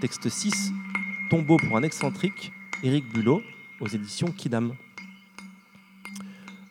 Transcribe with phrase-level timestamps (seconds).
[0.00, 0.72] Texte 6,
[1.30, 3.40] Tombeau pour un excentrique, Éric Bulot,
[3.80, 4.74] aux éditions Kidam.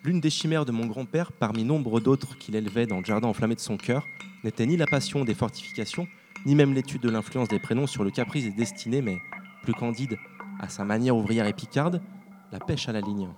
[0.04, 3.56] L'une des chimères de mon grand-père, parmi nombre d'autres qu'il élevait dans le jardin enflammé
[3.56, 4.08] de son cœur,
[4.44, 6.08] n'était ni la passion des fortifications,
[6.46, 9.18] ni même l'étude de l'influence des prénoms sur le caprice des destinées, mais,
[9.64, 10.20] plus candide,
[10.60, 12.04] à sa manière ouvrière et picarde,
[12.52, 13.30] la pêche à la ligne.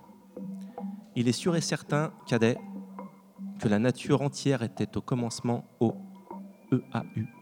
[1.16, 2.58] Il est sûr et certain, cadet,
[3.58, 5.94] que la nature entière était au commencement au
[6.72, 7.37] EAU.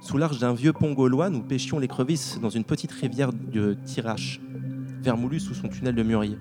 [0.00, 4.40] Sous l'arche d'un vieux pont gaulois, nous pêchions l'écrevisse dans une petite rivière de Tirache,
[5.02, 6.38] vermoulue sous son tunnel de mûrier.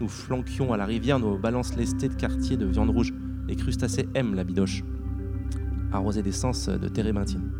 [0.00, 3.14] Nous flanquions à la rivière nos balances lestées de quartier de viande rouge.
[3.48, 4.82] Les crustacés aiment la bidoche,
[5.92, 7.52] arrosée d'essence de térébenthine.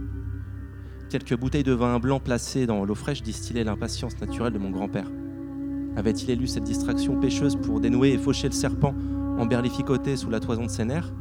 [1.11, 5.11] Quelques bouteilles de vin blanc placées dans l'eau fraîche distillaient l'impatience naturelle de mon grand-père.
[5.97, 8.95] Avait-il élu cette distraction pêcheuse pour dénouer et faucher le serpent
[9.39, 11.13] emberlificoté sous la toison de ses nerfs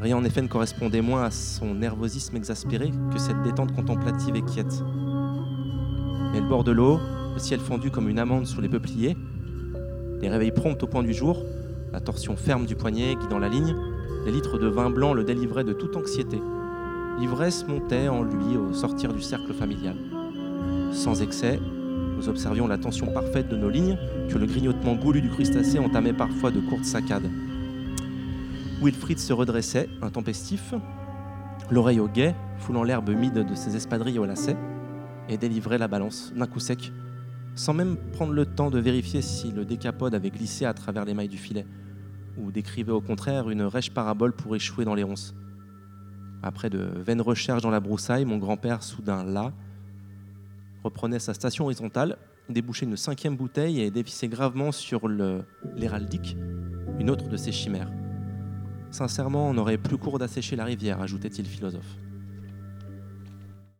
[0.00, 4.42] Rien en effet ne correspondait moins à son nervosisme exaspéré que cette détente contemplative et
[4.42, 4.82] quiète.
[6.32, 7.00] Mais le bord de l'eau,
[7.34, 9.16] le ciel fondu comme une amande sous les peupliers,
[10.20, 11.42] les réveils prompts au point du jour,
[11.92, 13.74] la torsion ferme du poignet guidant la ligne,
[14.26, 16.40] les litres de vin blanc le délivraient de toute anxiété.
[17.18, 19.96] L'ivresse montait en lui au sortir du cercle familial.
[20.92, 21.58] Sans excès,
[22.16, 23.98] nous observions la tension parfaite de nos lignes
[24.28, 27.30] que le grignotement goulu du crustacé entamait parfois de courtes saccades.
[28.80, 30.74] Wilfried se redressait, intempestif,
[31.70, 34.56] l'oreille au guet, foulant l'herbe humide de ses espadrilles au lacet,
[35.28, 36.92] et délivrait la balance d'un coup sec,
[37.54, 41.14] sans même prendre le temps de vérifier si le décapode avait glissé à travers les
[41.14, 41.66] mailles du filet,
[42.36, 45.34] ou décrivait au contraire une rêche parabole pour échouer dans les ronces.
[46.42, 49.52] Après de vaines recherches dans la broussaille, mon grand-père, soudain là,
[50.84, 52.18] reprenait sa station horizontale,
[52.50, 56.36] débouchait une cinquième bouteille et dévissait gravement sur l'héraldique
[56.98, 57.90] une autre de ses chimères.
[58.90, 61.96] Sincèrement, on aurait plus court d'assécher la rivière, ajoutait-il philosophe.